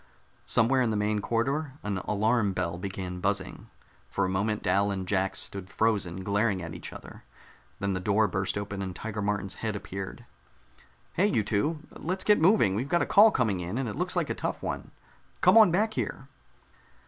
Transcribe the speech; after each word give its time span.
Somewhere 0.47 0.81
in 0.81 0.89
the 0.89 0.97
main 0.97 1.19
corridor 1.21 1.73
an 1.83 1.99
alarm 1.99 2.53
bell 2.53 2.79
began 2.79 3.19
buzzing. 3.19 3.69
For 4.09 4.25
a 4.25 4.29
moment 4.29 4.63
Dal 4.63 4.89
and 4.89 5.07
Jack 5.07 5.35
stood 5.35 5.69
frozen, 5.69 6.23
glaring 6.23 6.59
at 6.59 6.73
each 6.73 6.91
other. 6.91 7.23
Then 7.79 7.93
the 7.93 7.99
door 7.99 8.27
burst 8.27 8.57
open 8.57 8.81
and 8.81 8.95
Tiger 8.95 9.21
Martin's 9.21 9.53
head 9.61 9.75
appeared. 9.75 10.25
"Hey, 11.13 11.27
you 11.27 11.43
two, 11.43 11.81
let's 11.91 12.23
get 12.23 12.41
moving! 12.41 12.73
We've 12.73 12.89
got 12.89 13.03
a 13.03 13.05
call 13.05 13.29
coming 13.29 13.59
in, 13.59 13.77
and 13.77 13.87
it 13.87 13.95
looks 13.95 14.15
like 14.15 14.31
a 14.31 14.33
tough 14.33 14.63
one. 14.63 14.89
Come 15.41 15.55
on 15.55 15.69
back 15.69 15.93
here!" 15.93 16.27